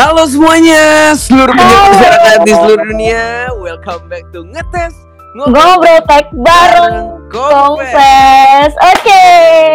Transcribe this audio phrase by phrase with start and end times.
[0.00, 3.52] Halo semuanya, seluruh penyiar masyarakat di seluruh dunia.
[3.60, 4.96] Welcome back to ngetes
[5.36, 8.72] Ngobrol tech bareng Kompes.
[8.80, 9.24] Oke,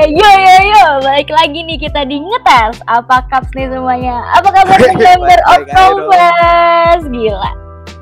[0.10, 4.26] yo yo yo Balik lagi nih kita di ngetes Apa kaps nih semuanya?
[4.34, 5.62] Apa kabar member of.
[5.70, 7.06] Kompes?
[7.06, 7.52] Gila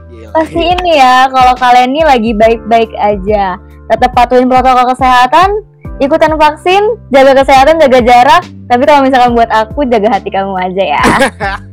[0.07, 0.31] Gila.
[0.31, 3.59] Pasti ini ya, kalau kalian nih lagi baik-baik aja
[3.91, 5.59] Tetap patuhin protokol kesehatan
[5.99, 10.83] Ikutan vaksin, jaga kesehatan, jaga jarak Tapi kalau misalkan buat aku, jaga hati kamu aja
[10.87, 11.03] ya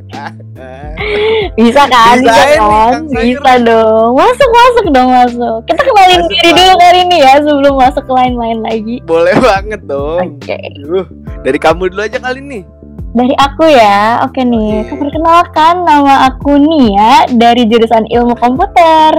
[1.57, 2.21] Bisa kan?
[2.21, 3.01] Bisa Bisa, ini, kan?
[3.09, 7.73] Bisa dong Masuk, masuk dong, masuk Kita kenalin Masuk, diri dulu kali ini ya Sebelum
[7.77, 10.37] masuk ke lain-lain lagi Boleh banget dong.
[10.37, 11.07] Oke Aduh,
[11.41, 12.63] dari kamu dulu aja kali nih.
[13.11, 14.87] Dari aku ya, oke nih.
[14.87, 14.95] Oke.
[14.95, 19.11] Perkenalkan nama aku Nia dari jurusan ilmu komputer.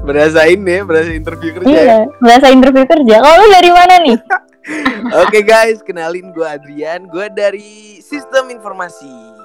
[0.00, 1.68] Berasa ini, berasa interview kerja.
[1.68, 1.76] ya.
[1.76, 3.20] Iya, bahasa interview kerja.
[3.20, 4.16] Kalau lu dari mana nih?
[5.24, 7.04] Oke guys, kenalin gue Adrian.
[7.12, 9.39] Gue dari Sistem Informasi.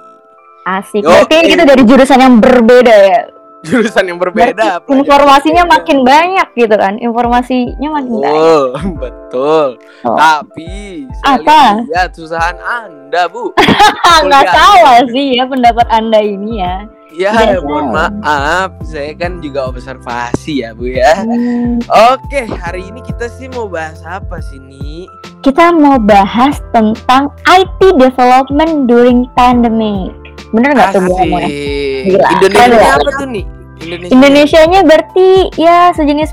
[0.66, 1.02] Asik.
[1.02, 1.30] Oke.
[1.30, 3.20] Berarti kita dari jurusan yang berbeda ya.
[3.62, 4.66] Jurusan yang Berarti berbeda.
[4.78, 5.74] pelajaran informasinya berbeda.
[5.74, 6.94] makin banyak gitu kan.
[6.98, 8.34] Informasinya makin banyak.
[8.34, 8.64] Betul,
[9.02, 9.68] betul.
[10.02, 10.14] Oh.
[10.14, 10.70] Tapi
[11.16, 11.60] saya Apa?
[11.82, 13.50] lihat susahan Anda, Bu.
[14.26, 14.54] Nggak Kuliah.
[14.54, 16.76] salah sih ya pendapat anda ini ya.
[17.16, 18.12] Ya, Tidak mohon salah.
[18.12, 21.16] maaf, saya kan juga observasi ya, Bu ya.
[21.16, 21.80] Hmm,
[22.12, 25.06] Oke, hari ini kita sih mau bahas apa sih nih?
[25.40, 30.10] kita mau bahas tentang IT development during pandemic.
[30.56, 31.04] Bener nggak tuh?
[31.04, 33.44] Gila, Indonesia apa tuh nih?
[33.76, 34.12] Indonesia.
[34.16, 35.28] Indonesianya berarti
[35.60, 36.30] ya sejenis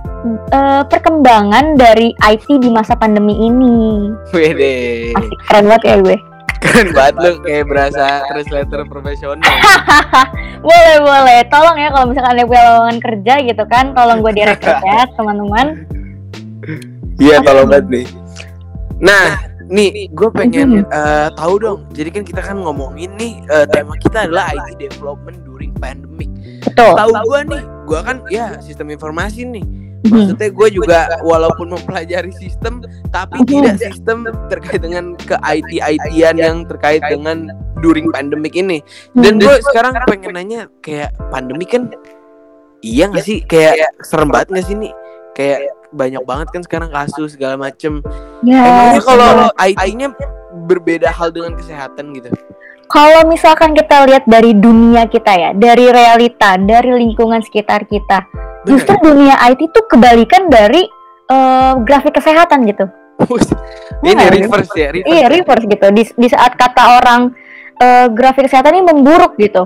[0.55, 4.07] eh, perkembangan dari IT di masa pandemi ini.
[4.31, 5.11] Wede.
[5.11, 6.17] Asik keren banget ya gue.
[6.63, 9.44] Keren banget lu kayak berasa translator profesional.
[10.63, 11.39] Boleh boleh.
[11.51, 15.83] Tolong ya kalau misalkan ada lowongan kerja gitu kan, tolong gue direkrut ya teman-teman.
[17.19, 18.07] Iya, tolong banget nih.
[19.03, 21.79] Nah, nih gue pengen eh, tahu dong.
[21.97, 26.29] Jadi kan kita kan ngomongin nih eh, tema kita adalah IT development during pandemic.
[26.78, 29.66] Tahu gue nih, gue kan ya sistem informasi nih.
[30.03, 30.12] Mhm.
[30.12, 36.57] Maksudnya gue juga walaupun mempelajari sistem, tapi tidak sistem terkait dengan ke IT ITan yang
[36.67, 37.47] terkait dengan
[37.79, 38.83] during pandemic ini.
[39.16, 39.47] Dan Mhm.
[39.47, 41.88] gue sekarang pengen nanya kayak pandemi kan,
[42.83, 44.94] iya nggak sih kayak serem banget nggak sih nih?
[45.33, 48.02] Kayak banyak banget kan sekarang kasus segala macem.
[48.42, 49.30] Ya, Emangnya kalau.
[49.56, 50.09] IT-nya
[50.66, 52.34] berbeda hal dengan kesehatan gitu?
[52.94, 58.22] kalau misalkan kita lihat dari dunia kita ya, dari realita, dari lingkungan sekitar kita,
[58.70, 60.86] justru dunia IT tuh kebalikan dari
[61.26, 62.86] eh, grafik kesehatan gitu.
[64.04, 65.10] ini Iya, reverse ya, reverse.
[65.10, 65.88] Iya reverse gitu.
[65.90, 67.22] Di, di saat kata orang
[67.81, 69.66] eh, grafik kesehatan ini memburuk gitu.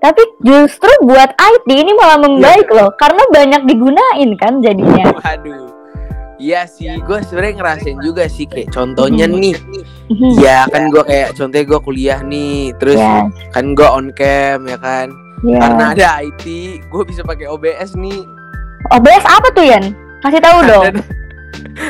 [0.00, 5.12] Tapi justru buat IT ini malah membaik loh, karena banyak digunain kan jadinya.
[5.12, 5.68] Waduh.
[6.40, 9.36] Iya sih, gue sebenarnya ngerasain juga sih kayak contohnya Mhm.
[9.36, 9.54] nih,
[10.40, 14.80] ya kan gue kayak contohnya gue kuliah nih, terus Ya, kan gue on cam ya
[14.80, 15.12] kan,
[15.44, 15.60] ya.
[15.60, 16.44] karena ada IT,
[16.80, 18.24] gue bisa pakai OBS nih.
[18.88, 19.84] OBS apa tuh Yan?
[20.20, 20.84] Kasih tahu dong.
[20.88, 21.00] Ada,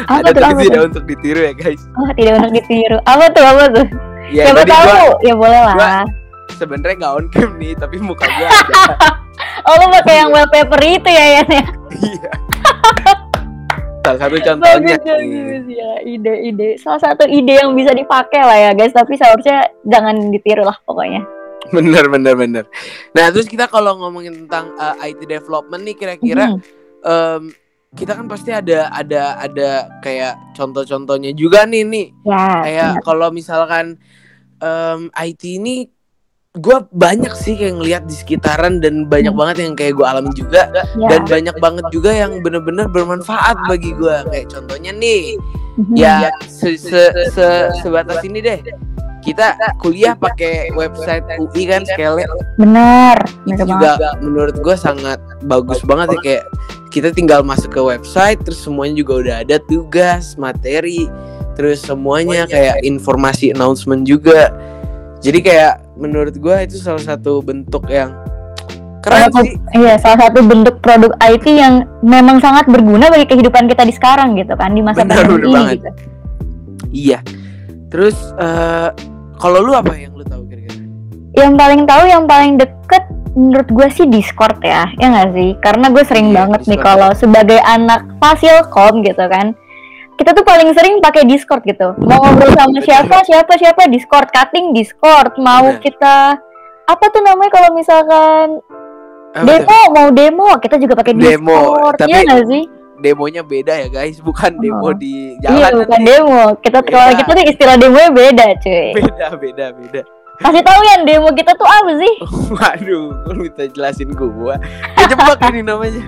[0.02, 0.42] Apa ada tuh?
[0.50, 0.88] Apa tidak tuh?
[0.90, 1.82] untuk ditiru ya guys.
[1.94, 2.98] Oh tidak untuk ditiru.
[3.04, 3.44] Apa tuh?
[3.44, 3.86] Apa tuh?
[4.30, 4.98] Ya Siapa tahu?
[5.22, 5.74] Ya boleh lah.
[5.78, 6.10] gua-
[6.52, 8.74] sebenarnya nggak on cam nih, tapi muka gue ada.
[9.64, 11.64] Oh lu pakai yang wallpaper itu ya Yan ya?
[11.92, 12.30] Iya.
[14.00, 14.96] Salah satu contohnya.
[14.96, 16.80] Bagus ya ide-ide.
[16.80, 18.90] Salah satu ide yang bisa dipakai lah ya guys.
[18.90, 21.20] Tapi seharusnya jangan ditiru lah pokoknya.
[21.70, 22.64] Bener bener bener.
[23.12, 26.60] Nah terus kita kalau ngomongin tentang uh, IT development nih kira-kira Mhm.
[27.00, 27.42] em,
[27.90, 32.06] kita kan pasti ada ada ada kayak contoh-contohnya juga nih nih.
[32.24, 32.44] Ya.
[32.64, 34.00] Kayak kalau misalkan
[34.58, 35.84] em, IT ini
[36.52, 39.38] gue banyak sih kayak ngeliat di sekitaran dan banyak Hmm.
[39.38, 40.82] banget yang kayak gue alami juga ya.
[41.06, 45.38] dan banyak banget juga yang bener-bener bermanfaat bagi gue kayak contohnya nih
[45.78, 45.94] Mhm.
[45.94, 48.58] ya se se se- sebatas ini deh
[49.22, 52.26] kita kuliah pakai website UI kan sekali
[52.58, 53.14] Benar.
[53.46, 54.18] itu juga banget.
[54.18, 56.44] menurut gue sangat bagus banget ya kayak
[56.90, 61.06] kita tinggal masuk ke website terus semuanya juga udah ada tugas materi
[61.54, 64.50] terus semuanya kayak informasi announcement juga
[65.20, 68.10] jadi kayak menurut gue itu salah satu bentuk yang
[69.00, 73.64] keren Salah sih Iya, salah satu bentuk produk IT yang memang sangat berguna bagi kehidupan
[73.64, 75.52] kita di sekarang gitu kan di masa pandemi ini.
[75.54, 75.76] banget.
[75.78, 75.90] Gitu.
[76.90, 77.18] iya
[77.86, 78.88] terus eh,
[79.36, 80.84] kalau lu apa yang lu tahu kira-kira
[81.32, 85.50] Yang paling tahu, yang paling deket menurut gue sih Discord ya, ya nggak sih?
[85.56, 86.84] Karena gue sering Iya, banget nih Discord.
[86.84, 89.54] kalau sebagai anak fasilkom gitu kan,
[90.20, 91.96] kita tuh paling sering pakai Discord gitu.
[91.98, 95.32] Mau ngobrol sama siapa, siapa, siapa Discord, cutting Discord.
[95.34, 95.80] Mau Benar.
[95.80, 96.16] kita
[96.84, 98.60] apa tuh namanya kalau misalkan
[99.32, 99.64] Apa tuh?
[99.64, 102.64] demo, mau demo, kita juga pakai Demo, Discord, tapi- ya sih?
[103.00, 104.92] demonya beda ya guys bukan demo Oh.
[104.92, 106.42] di Iya, jalan bukan demo.
[106.60, 108.92] Kita kalau kita tuh istilah demonya beda, cuy.
[108.92, 110.00] beda beda beda
[110.36, 112.12] Kasih tahu ya demo kita tuh apa sih?
[112.56, 114.60] Waduh, lu minta jelasin gua.
[114.96, 116.00] Kejebak ini namanya.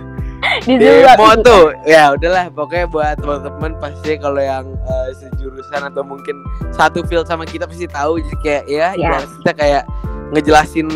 [0.67, 0.75] Di.
[0.75, 2.51] Demo tuh, ya udahlah.
[2.51, 6.35] Pokoknya buat teman-teman pasti kalau yang eh, sejurusan atau mungkin
[6.71, 8.19] satu field sama kita pasti tahu.
[8.19, 9.83] Jadi kayak ya, ibarat kita kayak
[10.31, 10.89] ngejelasin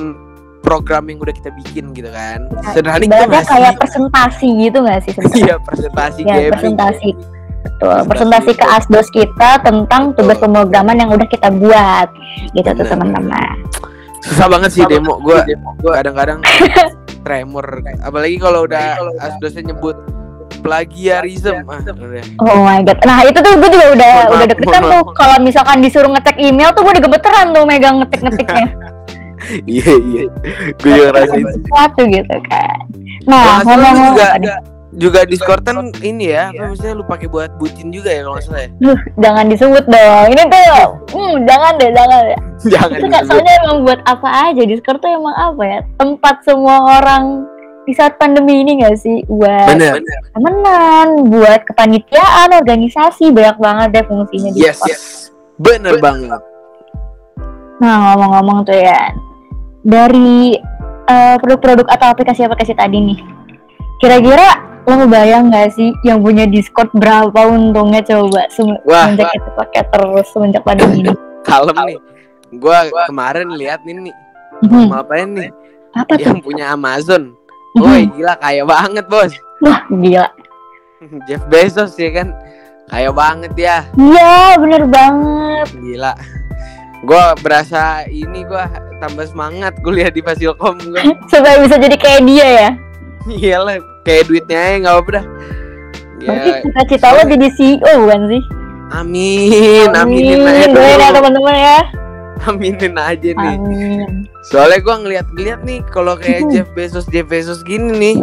[0.60, 2.42] program yang udah kita bikin gitu kan.
[2.42, 3.52] Ya, Sederhana kita Ibaratnya ngasih.
[3.52, 5.38] kayak presentasi gitu gak sih sebenarnya?
[5.38, 6.52] Iya presentasi Ya, gaming.
[6.52, 7.10] presentasi.
[7.66, 12.08] Betul, Presentasi presentasi ke asdos kita tentang tugas pemrograman yang udah kita buat
[12.52, 13.56] gitu tuh teman-teman.
[14.22, 15.18] Susah banget sih demo.
[15.20, 15.46] Gua
[15.78, 16.42] gua kadang-kadang
[17.26, 17.82] tremor.
[18.06, 19.98] Apalagi kalau udah asdosnya nyebut
[20.62, 21.66] plagiarism.
[21.66, 22.24] Ah, udah.
[22.38, 22.98] Oh my god.
[23.02, 26.10] Nah itu tuh gue juga udah Mohon udah maaf, deg-degan mohon tuh kalau misalkan disuruh
[26.14, 28.68] ngecek email tuh gue udah gemeteran tuh megang ngetik-ngetiknya.
[29.68, 30.24] Iya iya.
[30.80, 31.44] Gue juga ngerasain.
[31.54, 32.82] Sesuatu gitu kan.
[33.28, 34.50] Kalau Nah ngomong juga nih?
[34.96, 38.46] Juga Discord kan ini ya, apa maksudnya lu pakai buat bucin juga ya kalau nggak
[38.48, 38.70] salah ya?
[38.80, 40.26] Duh, jangan disebut dong.
[40.32, 42.40] Ini tuh, hmm, jangan deh, jangan deh.
[42.72, 43.28] Jangan Itu disebut.
[43.28, 45.80] soalnya emang buat apa aja Discord tuh emang apa ya?
[46.00, 47.44] Tempat semua orang
[47.84, 49.22] di saat pandemi ini gak sih?
[49.28, 50.00] Buat Bener.
[50.32, 55.02] temenan, buat kepanitiaan, organisasi, banyak banget deh fungsinya di Yes, yes.
[55.60, 56.40] Bener banget.
[57.76, 59.12] Nah, ngomong-ngomong tuh ya,
[59.84, 60.56] dari
[61.06, 63.18] eh, produk-produk atau aplikasi-aplikasi tadi nih,
[64.02, 70.26] kira-kira lo ngebayang nggak sih yang punya Discord berapa untungnya coba semenjak kita pakai terus
[70.30, 71.12] semenjak pandemi ini?
[71.46, 71.98] Kalem nih.
[72.56, 74.14] Gua kemarin lihat nih nih,
[74.62, 74.86] Mhm.
[74.86, 75.50] mau apain nih?
[75.92, 76.22] Apa tuh?
[76.22, 77.34] Yang punya Amazon.
[77.74, 77.82] Mhm.
[77.82, 79.34] Woi, gila kaya banget, Bos.
[79.58, 80.30] Wah, gila.
[81.26, 82.30] Jeff Bezos ya kan.
[82.86, 83.82] Kaya banget ya.
[83.98, 85.66] Iya, bener banget.
[85.74, 86.14] Gila.
[87.02, 91.02] Gua berasa ini gua tambah semangat kuliah di Fasilkom gua.
[91.32, 92.70] Supaya bisa jadi kayak dia ya.
[93.26, 95.24] Iyalah, kayak duitnya aja nggak apa-apa dah.
[96.16, 98.42] Berarti Ya, cita-cita lo jadi CEO bukan sih?
[98.88, 101.78] amin, aminin aja doain ya teman-teman ya.
[102.46, 103.56] Aminin aja nih.
[103.58, 104.08] Amin.
[104.46, 106.50] Soalnya gua ngeliat-ngeliat nih kalau kayak Mhm.
[106.54, 108.16] Jeff Bezos, Jeff Bezos gini nih,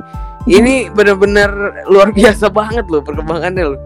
[0.48, 1.52] ini bener-bener
[1.86, 3.82] luar biasa banget loh perkembangannya loh.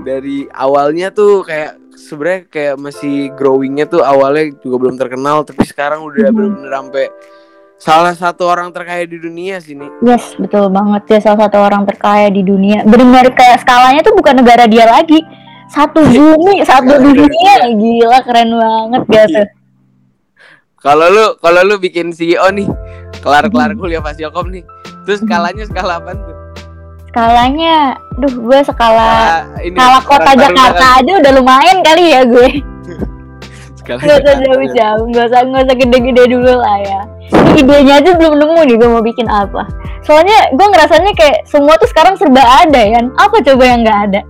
[0.00, 6.06] Dari awalnya tuh kayak sebenarnya kayak masih growingnya tuh awalnya juga belum terkenal, tapi sekarang
[6.06, 6.34] udah Mhm.
[6.34, 7.04] bener-bener sampai
[7.84, 9.84] salah satu orang terkaya di dunia sini.
[10.00, 12.80] Yes, betul banget dia salah satu orang terkaya di dunia.
[12.88, 15.20] Benar-benar kayak skalanya tuh bukan negara dia lagi.
[15.68, 17.54] Satu bumi, satu dunia.
[17.76, 19.42] Gila keren banget gitu.
[20.80, 22.68] Kalau lu kalau lu bikin CEO nih,
[23.20, 24.64] kelar-kelar kuliah Fasilkom nih,
[25.04, 26.36] terus skalanya skala apa tuh?
[27.12, 32.48] Skalanya, duh gue skala Ah, ini skala kota Jakarta aja udah lumayan kali ya gue.
[33.84, 37.00] Skala Gak usah jauh-jauh, gak usah gak usah gede-gede dulu lah ya.
[37.54, 39.66] Idenya aja belum nemu nih gue mau bikin apa.
[40.02, 43.00] Soalnya gue ngerasanya kayak semua tuh sekarang serba ada ya.
[43.14, 44.20] Apa coba yang nggak ada?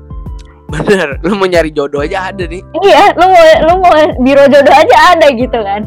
[0.65, 2.61] Bener, lu mau nyari jodoh aja ada nih.
[2.83, 5.83] Iya, lu mau lu mau biro jodoh aja ada gitu kan.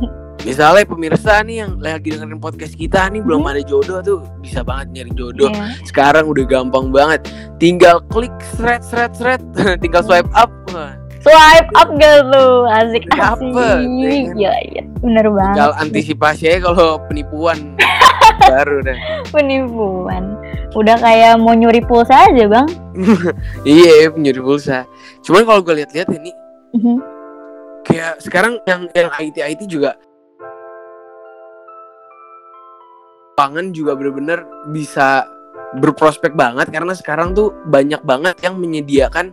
[0.46, 3.52] Misalnya pemirsa nih yang lagi dengerin podcast kita nih belum Hmm.
[3.52, 5.50] ada jodoh tuh bisa banget nyari jodoh.
[5.52, 5.76] Iya.
[5.84, 7.28] Sekarang udah gampang banget.
[7.60, 9.42] Tinggal klik seret seret seret,
[9.84, 10.50] tinggal swipe up.
[11.28, 12.48] Swipe up gak lu?
[12.66, 13.52] Asik asik.
[13.52, 14.10] Dapet, ya?
[14.32, 15.52] Iya iya, bener banget.
[15.54, 17.76] tinggal antisipasi aja kalau penipuan
[18.48, 18.96] baru deh.
[19.28, 20.40] Penipuan.
[20.72, 22.68] Udah kayak mau nyuri pulsa aja bang.
[23.68, 24.88] Iya, penyuri pulsa.
[25.20, 26.32] Cuman kalau gue lihat-lihat ini
[26.72, 26.96] Mhm.
[27.84, 29.96] kayak sekarang yang yang IT IT juga
[33.34, 35.24] pangan juga bener-bener bisa
[35.76, 39.32] berprospek banget karena sekarang tuh banyak banget yang menyediakan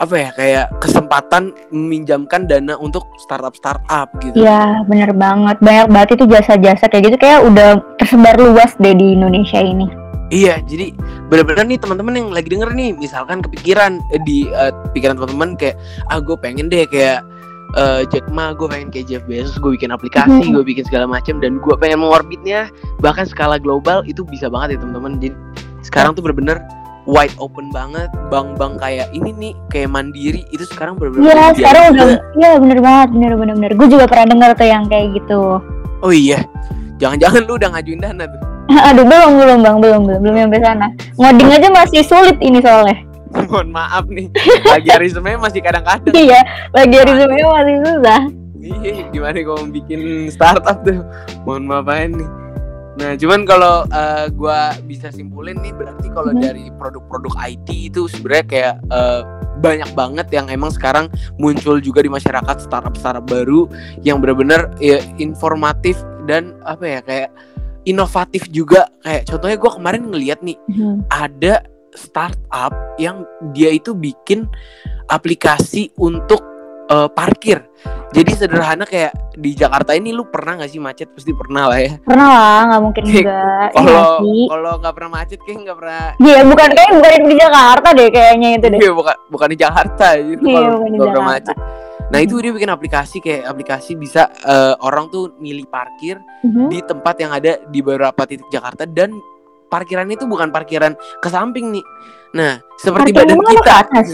[0.00, 4.32] apa ya kayak kesempatan meminjamkan dana untuk startup startup gitu.
[4.32, 5.60] Iya bener banget.
[5.60, 9.84] Banyak banget itu jasa-jasa kayak gitu kayak udah tersebar luas deh di Indonesia ini.
[10.30, 10.94] Iya, jadi
[11.26, 15.74] bener-bener nih teman-teman yang lagi denger nih, misalkan kepikiran eh, di eh, pikiran teman-teman kayak
[16.06, 17.26] ah gue pengen deh kayak
[17.74, 20.54] eh, Jack Ma, gue pengen kayak Jeff Bezos, gue bikin aplikasi, Mhm.
[20.54, 22.70] gue bikin segala macam dan gue pengen mengorbitnya
[23.02, 25.18] bahkan skala global itu bisa banget ya teman-teman.
[25.18, 25.34] Jadi
[25.82, 26.62] sekarang tuh bener-bener
[27.08, 32.08] wide open banget, bank-bank kayak ini nih kayak Mandiri itu sekarang bener-bener Iya sekarang udah,
[32.36, 33.72] iya bener banget, bener bener bener.
[33.76, 35.60] Gue juga pernah dengar tuh yang kayak gitu.
[36.00, 36.44] Oh iya,
[37.00, 38.40] jangan-jangan lu udah ngajuin dana tuh.
[38.88, 40.86] Aduh belum belum bang, belum belum belum sampai sana.
[41.16, 42.96] Ngoding aja masih sulit ini soalnya.
[43.50, 44.26] Mohon maaf nih,
[44.66, 46.14] plagiarisme masih kadang-kadang.
[46.14, 46.40] Iya,
[46.74, 48.20] lagi resume masih susah.
[48.60, 51.00] Iya, gimana kalau mau bikin startup tuh?
[51.46, 52.39] Mohon maaf nih.
[53.00, 56.42] Nah, cuman kalau eh, gua bisa simpulin nih berarti kalau Mhm.
[56.44, 59.22] dari produk-produk IT itu sebenarnya kayak eh,
[59.60, 63.64] banyak banget yang emang sekarang muncul juga di masyarakat startup-startup baru
[64.00, 67.30] yang benar-benar ya, informatif dan apa ya kayak
[67.84, 71.08] inovatif juga kayak contohnya gua kemarin ngeliat nih Mhm.
[71.08, 71.64] ada
[71.96, 74.44] startup yang dia itu bikin
[75.08, 76.44] aplikasi untuk
[76.90, 77.58] eh, parkir.
[78.10, 81.08] Jadi sederhana kayak di Jakarta ini lu pernah nggak sih macet?
[81.08, 81.94] Pasti pernah lah ya.
[82.02, 83.68] Pernah lah, nggak mungkin enggak.
[83.70, 84.10] Iya Kalau
[84.50, 86.04] kalau nggak pernah macet kayak nggak pernah.
[86.18, 88.78] Iya, bukan kayak bukan di Jakarta deh kayaknya itu deh.
[88.78, 91.30] Iya bukan bukan di Jakarta gitu Iya, kalau nggak pernah Jakarta.
[91.30, 91.56] macet.
[92.10, 96.66] Nah itu dia bikin aplikasi kayak aplikasi bisa eh, orang tuh milih parkir Mhm.
[96.66, 99.14] di tempat yang ada di beberapa titik Jakarta dan
[99.68, 100.92] parkirannya itu bukan parkiran
[101.22, 101.84] ke samping nih.
[102.32, 103.62] Nah, seperti Parkir badan kita.
[103.62, 104.06] ke atas?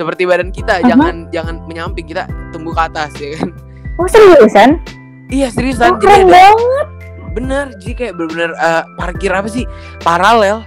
[0.00, 0.88] Seperti badan kita, Aha.
[0.88, 3.52] jangan jangan menyamping kita tumbuh ke atas ya kan.
[4.00, 4.80] Oh seriusan?
[5.28, 5.90] Iya, Oh, seriusan.
[6.00, 6.86] keren Jadi ada- banget.
[7.30, 9.68] bener, jadi kayak bener-bener eh, parkir apa sih?
[10.00, 10.64] Paralel.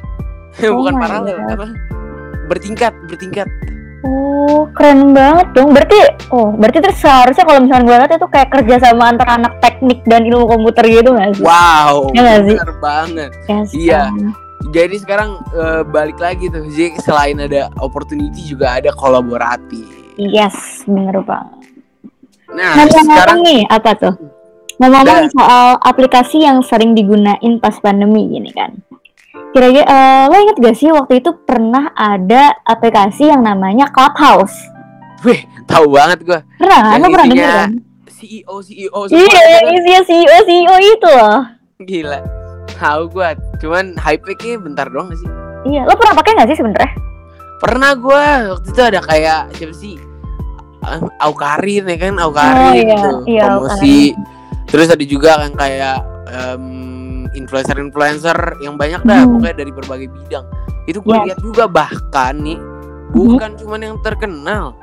[0.62, 1.50] bukan Oh my paralel, God.
[1.52, 1.68] apa?
[2.46, 3.50] Bertingkat, bertingkat.
[4.04, 5.74] Oh, keren banget dong.
[5.74, 5.98] Berarti,
[6.30, 10.04] oh, berarti terus seharusnya kalau misalnya gue lihat itu kayak kerja sama antara anak teknik
[10.06, 11.42] dan ilmu komputer gitu nggak sih?
[11.42, 12.56] Wow, Iya nggak sih?
[12.60, 13.32] bener banget.
[13.48, 14.02] Yes, Iya.
[14.72, 19.84] Jadi sekarang eh, balik lagi tuh, jadi selain ada opportunity juga ada kolaborasi.
[20.16, 21.60] Yes, bener banget.
[22.54, 24.14] Nah, Ngomong-ngomong sekarang nih, apa tuh?
[24.78, 25.34] Ngomong-ngomong Dah.
[25.34, 28.78] soal aplikasi yang sering digunain pas pandemi gini kan.
[29.54, 34.54] Kira-kira, eh, lo inget gak sih waktu itu pernah ada aplikasi yang namanya Clubhouse?
[35.26, 36.40] Wih, tahu banget gua.
[36.58, 36.98] Pernah kan?
[37.02, 37.72] Lo pernah denger kan?
[38.24, 41.42] CEO CEO Iya, isinya CEO CEO itu loh.
[41.84, 42.43] Gila.
[42.76, 43.34] Tahu gua.
[43.60, 45.30] Cuman hype nya bentar doang gak sih?
[45.64, 46.92] Iya, lo pernah pakai gak sih sebenarnya?
[47.64, 48.24] Pernah gua
[48.58, 49.96] waktu itu ada kayak siapa sih?
[51.24, 52.98] Aukarin ya kan, Aukarin Oh, iya.
[53.00, 54.00] tuh, Iya, promosi.
[54.68, 56.64] Terus ada juga kan kayak em,
[57.34, 59.38] influencer-influencer yang banyak dah Hmm.
[59.38, 60.46] pokoknya dari berbagai bidang.
[60.84, 61.24] Itu gue Iya.
[61.32, 62.60] lihat juga bahkan nih
[63.14, 64.74] bukan cuman yang terkenal,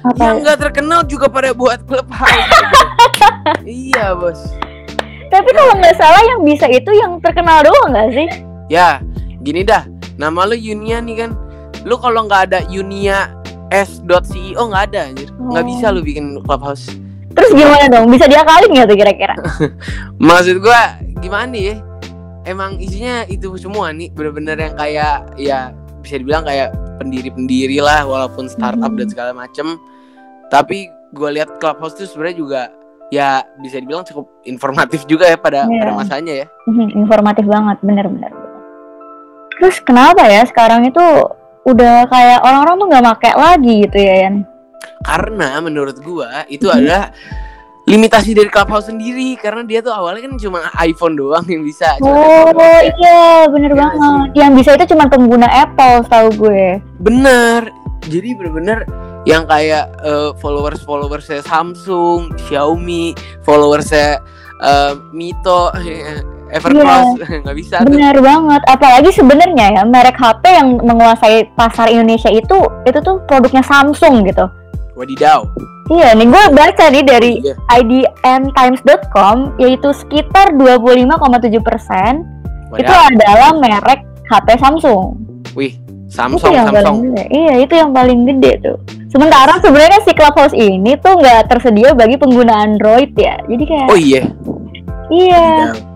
[0.00, 0.16] Apa?
[0.16, 2.30] yang nggak terkenal juga pada buat clubhouse.
[3.66, 4.40] iya bos.
[5.30, 8.28] Tapi kalau nggak salah yang bisa itu yang terkenal doang nggak sih?
[8.66, 8.98] Ya,
[9.40, 9.86] gini dah.
[10.14, 11.30] Nama lu Yunia nih kan.
[11.82, 13.30] Lu kalau nggak ada Yunia
[13.70, 15.30] S.CEO nggak ada anjir.
[15.32, 15.68] Nggak Oh.
[15.70, 16.90] bisa lu bikin clubhouse.
[17.30, 18.10] Terus gimana dong?
[18.10, 19.34] Bisa diakalin nggak tuh kira-kira?
[20.20, 21.76] Maksud gua gimana ya?
[22.42, 25.70] Emang isinya itu semua nih bener-bener yang kayak ya
[26.00, 28.98] bisa dibilang kayak pendiri-pendiri lah walaupun startup Hmm.
[28.98, 29.78] dan segala macem.
[30.50, 32.60] Tapi gua lihat clubhouse tuh sebenarnya juga
[33.10, 35.78] ya bisa dibilang cukup informatif juga ya pada Iya.
[35.78, 36.46] pada masanya ya.
[36.64, 38.32] Mhm, Informatif banget, bener-bener.
[39.58, 41.02] Terus kenapa ya sekarang itu
[41.62, 44.34] udah kayak orang-orang tuh nggak pakai lagi gitu ya Yan?
[45.02, 46.72] Karena menurut gua itu Mhm.
[46.72, 47.12] adalah
[47.82, 51.98] limitasi dari Clubhouse sendiri karena dia tuh awalnya kan cuma iPhone doang yang bisa.
[52.00, 52.56] Oh doang.
[52.88, 54.28] iya, bener nggak banget.
[54.32, 56.78] Yang bisa itu cuma pengguna Apple, tahu gue.
[56.96, 57.68] Bener.
[58.00, 58.86] Jadi bener-bener
[59.24, 59.90] yang kayak
[60.38, 63.12] followers followers saya Samsung, Xiaomi,
[63.42, 64.20] followers saya
[65.10, 65.72] Mito,
[66.50, 67.14] Evercross
[67.46, 67.94] nggak bisa tuh.
[67.94, 68.62] Bener banget.
[68.66, 74.50] Apalagi sebenarnya ya merek HP yang menguasai pasar Indonesia itu itu tuh produknya Samsung gitu.
[74.98, 75.46] Wadidaw.
[75.90, 77.54] Iya, nih gue baca nih dari Iya.
[77.72, 82.26] idntimes.com yaitu sekitar 25,7 persen
[82.74, 85.18] itu adalah merek HP Samsung.
[85.54, 86.98] Wih, itu Samsung, yang paling Samsung.
[87.10, 87.24] gede.
[87.30, 88.76] Iya, itu yang paling gede tuh.
[89.10, 93.42] Sementara sebenarnya si Clubhouse ini tuh nggak tersedia bagi pengguna Android ya.
[93.42, 94.22] Jadi kayak Oh iya.
[95.10, 95.88] iya, Wadidaw.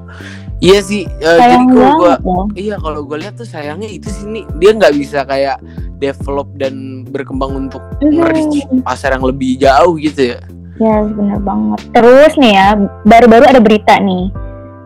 [0.58, 1.04] Iya sih.
[1.20, 2.46] jadi sayang kalau gua banget loh.
[2.54, 5.60] Iya kalau gue lihat tuh sayangnya itu sih nih dia nggak bisa kayak
[5.96, 6.74] develop dan
[7.06, 8.80] berkembang untuk Mhm.
[8.80, 10.40] pasar yang lebih jauh gitu ya.
[10.74, 11.80] Ya, bener banget.
[11.92, 12.68] Terus nih ya,
[13.04, 14.26] baru-baru ada berita nih.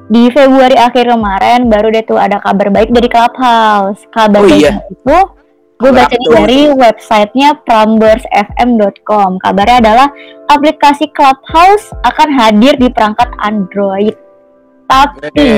[0.06, 4.04] Di Februari akhir kemarin baru deh tuh ada kabar baik dari Clubhouse.
[4.10, 4.84] Kabar Oh, iya.
[4.84, 5.16] itu
[5.78, 9.38] gue baca nih dari websitenya prambors.fm.com.
[9.38, 10.08] Kabarnya adalah
[10.50, 14.14] aplikasi Clubhouse akan hadir di perangkat Android.
[14.88, 15.52] Tapi, Oke.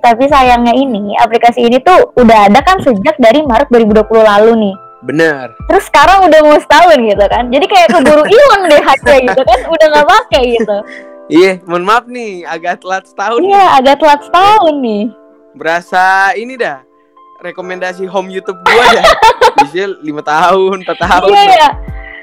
[0.00, 4.76] tapi sayangnya ini aplikasi ini tuh udah ada kan sejak dari Maret 2020 lalu nih.
[5.04, 5.52] Bener.
[5.68, 7.44] Terus sekarang udah mau setahun gitu kan.
[7.50, 9.58] Jadi kayak keburu hilang deh hype gitu kan.
[9.68, 10.78] Udah nggak pakai gitu.
[11.30, 13.38] Iya, mohon maaf nih agak telat setahun.
[13.42, 15.04] Iya, agak telat setahun nih.
[15.54, 16.89] Berasa ini dah
[17.40, 19.04] rekomendasi home YouTube gua dah.
[19.64, 21.28] Bisa lima tahun, 4 tahun.
[21.28, 21.68] Iya ya.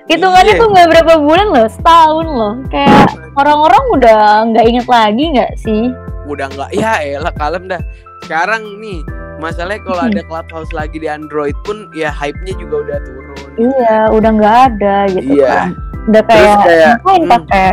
[0.07, 0.61] Hitungannya Iya.
[0.61, 2.53] tuh nggak berapa bulan loh, setahun loh.
[2.71, 5.83] Kayak orang-orang udah nggak inget lagi nggak sih?
[6.23, 7.81] Udah nggak ya elah kalem dah.
[8.23, 9.03] Sekarang nih
[9.37, 10.11] masalahnya kalau Hmm.
[10.11, 13.25] ada Clubhouse lagi di Android pun ya hype-nya juga udah turun.
[13.57, 15.49] Iya, udah nggak ada gitu Iya.
[15.49, 15.67] kan.
[16.07, 17.69] Udah Terus kayak, kayak, ngapain hmm, pakai?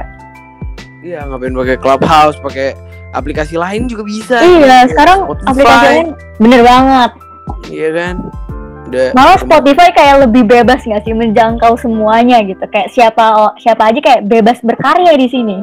[1.04, 2.68] Iya, ngapain pakai Clubhouse, pakai
[3.12, 4.36] aplikasi lain juga bisa.
[4.42, 7.10] Iya, Kayak sekarang Spotify, aplikasi lain bener banget.
[7.70, 8.14] Iya kan?
[8.84, 12.60] Udah Malah Spotify kayak lebih bebas nggak sih menjangkau semuanya gitu.
[12.68, 15.56] Kayak siapa siapa aja kayak bebas berkarya di sini.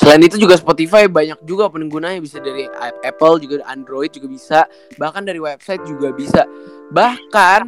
[0.00, 2.66] Selain itu juga Spotify banyak juga penggunanya bisa dari
[3.04, 4.58] Apple juga Android juga bisa,
[4.98, 6.42] bahkan dari website juga bisa.
[6.90, 7.60] Bahkan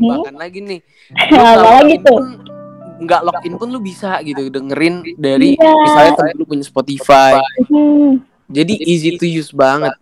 [0.00, 0.80] bahkan lagi nih.
[1.36, 2.48] Apa lagi tuh?
[3.00, 5.72] nggak login pun lu bisa gitu dengerin dari Iya.
[5.72, 7.40] misalnya lu punya Spotify.
[7.72, 8.20] Hmm.
[8.50, 9.96] Jadi easy to use banget.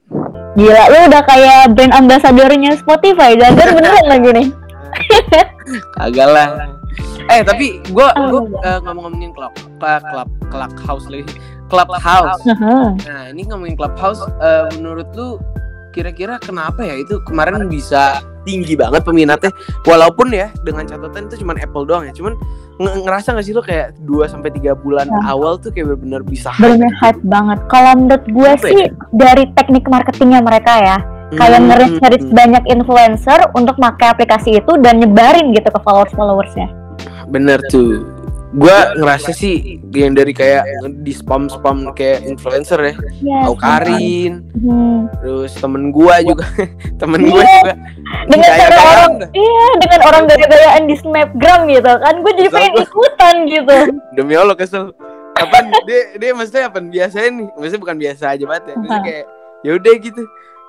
[0.58, 4.46] Gila, lu udah kayak brand ambassadornya Spotify, jangan beneran lagi nih.
[5.96, 6.48] Kagak lah.
[7.28, 11.28] Eh tapi gua Oh, gua eh, ngomong-ngomongin club club club club house lagi.
[11.68, 12.40] Clubhouse.
[12.48, 12.86] Heeh.
[13.04, 15.36] Nah, ini ngomongin Clubhouse, eh, menurut lu
[15.90, 19.52] kira-kira kenapa ya itu kemarin bisa tinggi banget peminatnya?
[19.82, 22.36] Walaupun ya dengan catatan itu cuma Apple doang ya, cuman
[22.76, 25.20] nge- ngerasa gak sih lo kayak 2 sampai 3 bulan Ya.
[25.28, 27.58] awal tuh kayak benar-benar bisa Bener hype banget.
[27.66, 28.72] Kalau menurut gue Apa ya?
[28.72, 30.96] sih dari teknik marketingnya mereka ya,
[31.30, 36.68] kayak Hmm, ngerit-ngerit hmm, banyak influencer untuk pakai aplikasi itu dan nyebarin gitu ke followers-followersnya.
[37.26, 38.00] Bener tuh.
[38.50, 40.64] Gua ngerasa sih yang dari kayak
[40.98, 43.38] di spam spam kayak influencer ya, Iya.
[43.44, 45.04] Au Karin, Hmm.
[45.20, 46.48] terus temen gua juga,
[46.96, 47.52] temen gua Iya.
[47.60, 47.72] juga.
[48.30, 49.28] Dengan cara orang, dah.
[49.30, 52.84] iya, dengan orang gaya-gayaan di snapgram gitu kan, gue jadi pengen gua.
[52.84, 53.74] ikutan gitu.
[54.16, 54.96] Demi Allah kesel.
[55.34, 57.46] Apaan dia dia maksudnya apa biasanya nih?
[57.54, 58.74] Maksudnya bukan biasa aja banget ya.
[58.74, 59.24] Maksudnya kayak
[59.60, 60.22] ya udah gitu.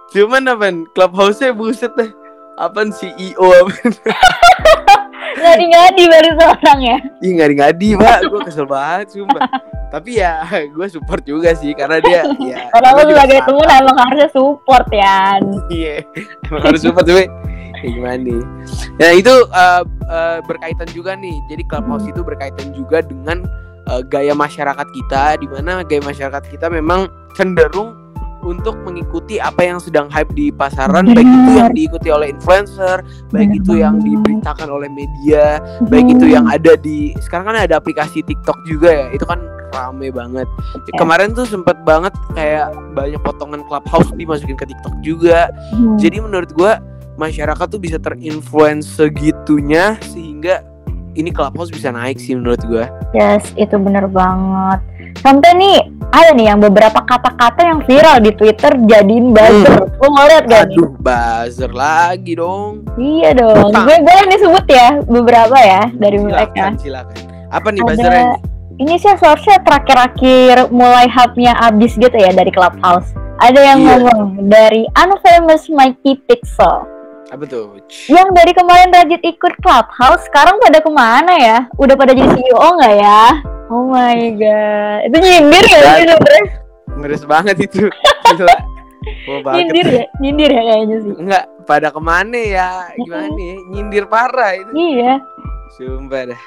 [0.10, 2.12] Cuman apaan clubhouse-nya buset deh.
[2.56, 3.72] Apaan CEO apa?
[5.38, 6.98] Ngadi-ngadi baru seorang ya.
[7.22, 9.46] Ih ngadi-ngadi pak, gue kesel banget sumpah.
[9.90, 10.46] Tapi ya
[10.76, 12.58] gue support juga sih karena dia ya.
[12.74, 15.38] Kalau lu sebagai temen emang harusnya support ya.
[15.70, 15.96] Iya,
[16.50, 17.26] emang harus support tapi
[17.80, 18.42] ya gimana nih?
[19.00, 21.36] Nah itu uh, uh, berkaitan juga nih.
[21.52, 23.46] Jadi clubhouse itu berkaitan juga dengan
[23.90, 27.99] uh, gaya masyarakat kita, di mana gaya masyarakat kita memang cenderung
[28.44, 33.52] untuk mengikuti apa yang sedang hype di pasaran, baik itu yang diikuti oleh influencer, baik
[33.64, 35.60] itu yang diberitakan oleh media,
[35.92, 40.10] baik itu yang ada di sekarang kan ada aplikasi TikTok juga ya, itu kan rame
[40.10, 40.48] banget.
[40.90, 40.98] Ya.
[40.98, 45.54] Kemarin tuh sempet banget kayak banyak potongan clubhouse dimasukin ke TikTok juga.
[46.02, 46.82] Jadi menurut gua
[47.20, 50.64] masyarakat tuh bisa terinfluence segitunya sehingga
[51.20, 52.88] ini clubhouse bisa naik sih menurut gua.
[53.12, 54.80] Yes, itu bener banget.
[55.20, 59.84] Sampai nih ada nih yang beberapa kata-kata yang viral di Twitter jadiin buzzer.
[60.00, 60.78] Lu ngeliat gak nih?
[60.80, 62.88] Aduh, buzzer lagi dong.
[62.96, 63.70] Iya dong.
[63.76, 66.72] Gue boleh disebut ya beberapa ya dari mereka.
[66.72, 67.18] Silakan, silakan.
[67.52, 68.26] Apa nih Ada- buzzernya?
[68.32, 68.40] nih?
[68.80, 73.12] Ini sih seharusnya terakhir-akhir mulai hype-nya abis gitu ya dari Clubhouse.
[73.44, 73.88] Ada yang Iya.
[74.00, 76.88] ngomong dari Unfamous Mikey Pixel.
[77.30, 77.78] Apa tuh?
[78.10, 81.58] Yang dari kemarin rajin ikut Clubhouse, sekarang pada ke mana ya?
[81.78, 83.24] Udah pada jadi CEO nggak ya?
[83.70, 86.46] Oh my god, itu nyindir ya sih sebenernya?
[86.98, 87.86] Ngeres banget itu.
[88.38, 88.58] Gila.
[89.54, 91.14] Nyindir ya, nyindir ya kayaknya sih.
[91.22, 92.70] Enggak, pada ke mana ya?
[92.98, 93.56] Gimana ya?
[93.70, 94.72] Nyindir parah itu.
[94.74, 95.22] Iya.
[95.78, 96.42] Sumpah dah.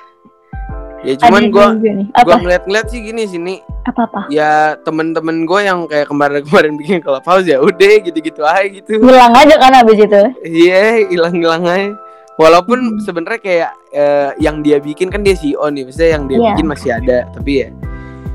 [1.02, 1.50] Ya cuman nih.
[1.50, 1.66] gua
[2.14, 7.42] apa ngeliat-ngeliat sih gini sini apa apa ya temen-temen gue yang kayak kemarin-kemarin bikin clubhouse
[7.42, 10.22] ya udah gitu-gitu aja gitu hilang aja kan abis itu.
[10.44, 11.90] iya hilang-hilang aja
[12.38, 12.98] walaupun Hmm.
[12.98, 16.48] sebenarnya kayak eh, yang dia bikin kan dia CEO nih maksudnya yang dia Iya.
[16.54, 17.68] bikin masih ada tapi ya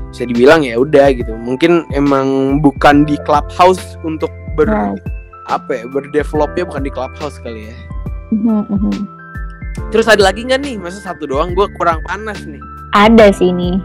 [0.08, 2.26] bisa dibilang ya udah gitu mungkin emang
[2.58, 5.00] bukan di clubhouse untuk ber Right.
[5.46, 7.76] apa ya berdevelopnya bukan di clubhouse kali ya
[8.30, 8.92] mhm.
[9.88, 13.76] terus ada lagi nggak nih masa satu doang gue kurang panas nih Ada sih ini.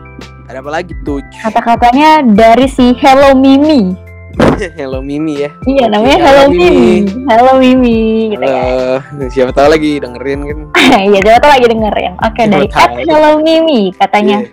[0.43, 3.95] Ada apa lagi tuh Kata-katanya dari si Hello Mimi.
[4.79, 6.67] Hello Mimi ya Iya, namanya Hello, Hello Mimi.
[6.73, 7.25] Mimi.
[7.29, 7.99] Hello Mimi
[8.33, 8.63] gitu ya.
[8.99, 10.57] Halo, siapa tahu lagi dengerin kan
[11.09, 12.13] Iya, coba tuh lagi dengerin.
[12.19, 12.81] Oke, Siapa dari tahu.
[12.81, 14.37] at Hello Mimi katanya.
[14.41, 14.49] Iya.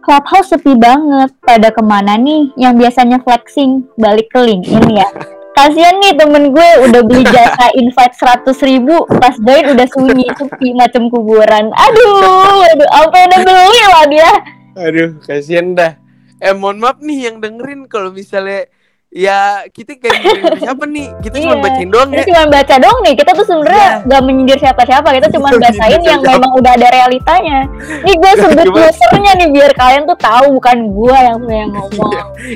[0.00, 1.34] Clubhouse sepi banget.
[1.42, 5.08] Pada ke mana nih yang biasanya flexing balik ke LinkedIn ya?
[5.56, 10.76] Kasian nih temen gue udah beli jasa invite 100 ribu Pas join udah sunyi sepi
[10.76, 14.30] macam kuburan Aduh, aduh apa udah beli lah dia
[14.76, 15.96] Aduh, kasihan dah.
[16.36, 18.68] Eh, mohon maaf nih yang dengerin kalau misalnya
[19.08, 21.06] ya kita kayak dengerin siapa nih?
[21.18, 21.62] Kita cuma Iya.
[21.64, 22.26] bacain doang Kita ya.
[22.28, 24.04] cuma baca dong nih Kita tuh sebenarnya Iya.
[24.04, 26.32] gak menyindir siapa-siapa Kita cuma Nggak bacain yang siapa-siapa.
[26.36, 27.58] memang udah ada realitanya
[28.02, 32.12] Ini gue sebut usernya nih Biar kalian tuh tahu bukan gue yang yang ngomong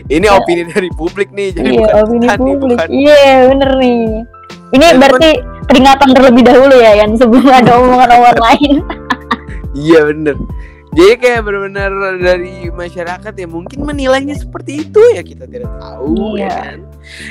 [0.06, 2.78] Ini opini dari publik nih, jadi Iya, bukan opini publik.
[2.84, 4.00] Iya, bener nih.
[4.70, 5.30] Ini Ya, berarti
[5.66, 8.76] peringatan terlebih dahulu ya, yang sebelum ada omongan-omongan lain.
[9.72, 10.36] Iya bener.
[10.90, 16.42] Jadi kayak benar-benar dari masyarakat ya mungkin menilainya seperti itu ya kita tidak tahu Iya.
[16.42, 16.78] ya kan.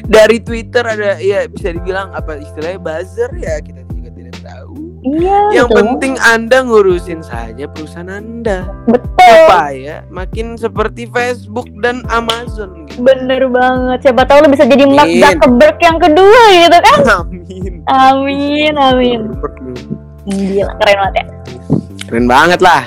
[0.06, 4.74] Dari Twitter ada ya bisa dibilang apa istilahnya buzzer ya kita juga tidak tahu.
[5.02, 5.78] Iya, Yang betul.
[5.78, 8.68] penting Anda ngurusin saja perusahaan Anda.
[8.86, 9.08] betul.
[9.20, 13.04] supaya makin seperti Facebook dan Amazon gitu.
[13.04, 14.00] Bener banget.
[14.02, 15.06] Siapa tahu lu bisa jadi Mark.
[15.06, 17.00] Zuckerberg yang kedua gitu kan?
[17.20, 17.74] Amin.
[17.86, 19.20] Amin, amin.
[20.26, 21.26] Gila, keren banget ya.
[22.06, 22.84] Keren banget lah.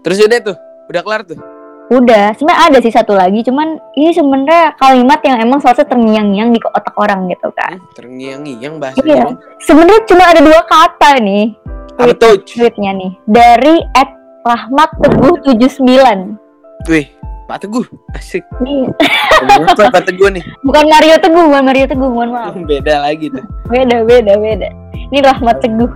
[0.00, 0.56] Terus udah tuh,
[0.88, 1.38] udah kelar tuh.
[1.90, 6.58] Udah, sebenarnya ada sih satu lagi, cuman ini sebenarnya kalimat yang emang seharusnya terngiang-ngiang di
[6.62, 7.76] otak orang gitu kan.
[7.76, 8.80] Hmm, Terngiang-ngiang Iya.
[8.80, 9.26] bahasanya.
[9.58, 11.50] Sebenarnya cuma ada dua kata nih
[11.98, 12.38] Apa tuh?
[12.40, 14.06] tweetnya nih dari at
[14.40, 16.38] Rahmat Teguh 79
[16.86, 17.10] Wih,
[17.44, 17.82] Pak Teguh,
[18.14, 18.46] asik.
[18.62, 18.86] Nih,
[19.42, 20.44] Kenapa Pak Teguh nih?
[20.66, 22.54] bukan Mario Teguh, bukan Mario Teguh, mohon maaf.
[22.70, 23.42] Beda lagi tuh.
[23.66, 24.68] Beda, beda, beda.
[25.10, 25.90] Ini Rahmat Teguh.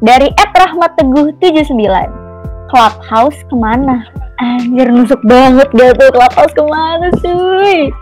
[0.00, 2.31] Dari Ed Rahmat Teguh 79.
[2.72, 4.00] Clubhouse ke mana?
[4.40, 7.92] Anjir nusuk banget gak tuh Clubhouse ke mana cuy?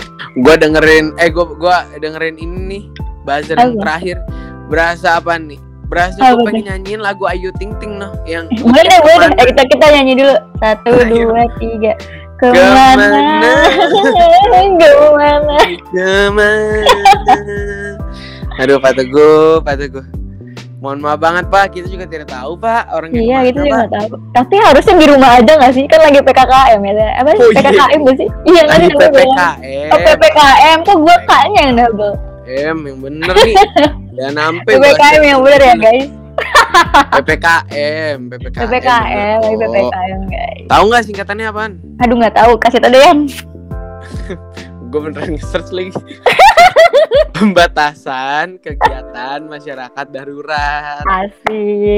[0.47, 2.83] Gua dengerin, eh gua gua dengerin ini nih,
[3.27, 4.23] buzzer yang terakhir.
[4.71, 5.59] Berasa apa nih?
[5.91, 9.43] Berasa gue pengen nyanyiin lagu Ayu Ting Ting noh yang Boleh deh, boleh deh.
[9.43, 10.37] Eh, kita, kita nyanyi dulu.
[10.63, 11.03] Satu, Ayo.
[11.11, 11.93] dua, tiga.
[12.39, 13.11] Ke mana?
[13.11, 14.87] Ke mana?
[14.87, 15.57] Ke mana?
[15.91, 16.83] Ke mana?
[18.63, 20.20] Aduh Pak Teguh, Pak Teguh.
[20.81, 24.09] Mohon maaf banget Pak, kita juga tidak tahu Pak orangnya Iya, itu juga nggak tahu.
[24.33, 25.85] Tapi harusnya di rumah aja nggak sih?
[25.85, 27.09] Kan lagi PKKM ya.
[27.21, 27.45] Apa sih?
[27.45, 27.61] Oh, iya.
[27.61, 28.29] PKKM nggak sih?
[28.49, 29.13] Iya kan Lagi bilang.
[29.13, 29.91] PPKM.
[29.93, 32.15] Oh, PPKM kok gue kayaknya yang double.
[32.17, 33.55] PPKM yang bener nih.
[34.17, 36.09] Jangan sampai PPKM yang bener ya guys.
[37.13, 38.61] PPKM, PPKM.
[38.65, 39.57] PPKM, lagi.
[39.61, 40.65] PPKM guys.
[40.65, 41.73] Tahu nggak singkatannya apaan?
[42.01, 43.19] Aduh nggak tahu, kasih tau deh Yan.
[44.89, 45.93] Gue beneran nge-search lagi.
[47.35, 51.03] Pembatasan kegiatan masyarakat darurat.
[51.03, 51.41] Asik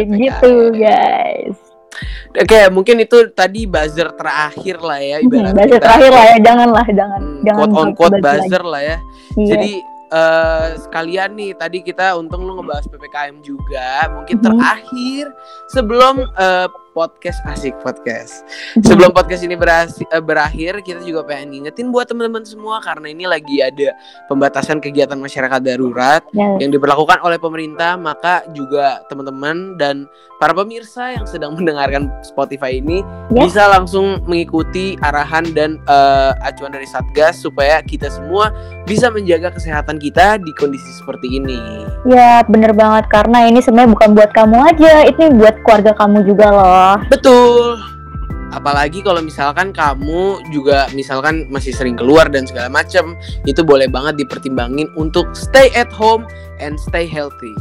[0.06, 0.14] PPKM.
[0.14, 1.56] gitu guys.
[2.32, 5.82] Oke, mungkin itu tadi buzzer terakhir lah ya Hmm, ibarat Bahasa kita.
[5.82, 8.40] terakhir lah ya, janganlah, jangan, Hmm, jangan quote on quote buzz lagi.
[8.40, 8.96] buzzer lah ya.
[9.34, 9.48] Iya.
[9.48, 9.72] Jadi
[10.12, 13.88] eh, sekalian nih tadi kita untung lu ngebahas PPKM juga.
[14.10, 14.44] Mungkin Mhm.
[14.44, 15.24] terakhir
[15.66, 18.44] sebelum eh, podcast asik podcast.
[18.76, 18.84] Mhm.
[18.84, 23.60] Sebelum podcast ini eh, berakhir, kita juga pengen ngingetin buat teman-teman semua karena ini lagi
[23.60, 23.96] ada
[24.28, 30.04] pembatasan kegiatan masyarakat darurat Ya, yang diberlakukan oleh pemerintah, maka juga teman-teman dan
[30.36, 33.00] para pemirsa yang sedang mendengarkan Spotify ini
[33.32, 33.48] Ya.
[33.48, 38.52] bisa langsung mengikuti arahan dan eh, acuan dari Satgas supaya kita semua
[38.84, 41.60] bisa menjaga kesehatan kita di kondisi seperti ini.
[42.02, 46.46] ya bener banget karena ini sebenarnya bukan buat kamu aja, ini buat keluarga kamu juga
[46.50, 46.81] loh.
[47.10, 47.78] Betul.
[48.52, 53.16] Apalagi kalau misalkan kamu juga misalkan masih sering keluar dan segala macam,
[53.48, 56.28] itu boleh banget dipertimbangin untuk stay at home
[56.60, 57.56] and stay healthy.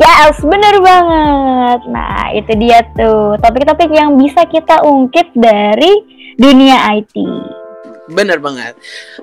[0.00, 1.80] Yes, bener banget.
[1.92, 5.92] Nah, itu dia tuh topik-topik yang bisa kita ungkit dari
[6.40, 7.12] dunia IT.
[8.12, 8.76] Bener banget.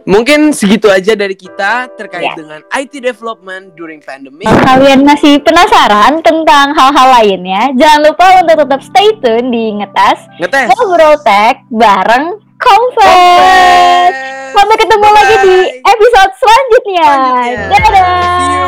[0.04, 2.38] Mungkin segitu aja dari kita terkait Yes.
[2.38, 4.46] dengan IT development during pandemic.
[4.46, 10.20] Kalau kalian masih penasaran tentang hal-hal lainnya, jangan lupa untuk tetap stay tune di Ngetas
[10.38, 10.68] Ngetes.
[10.74, 12.26] Ngobrol Tech bareng
[12.60, 14.12] Kompas.
[14.52, 15.80] Sampai ketemu lagi di Bye.
[15.88, 17.08] episode selanjutnya.
[17.08, 17.68] Selanjutnya.
[17.72, 18.08] Dadah.
[18.36, 18.68] See you.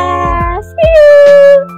[0.72, 1.72] See you.